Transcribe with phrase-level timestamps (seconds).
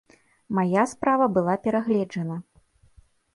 [0.59, 2.39] Мая справа была перагледжана.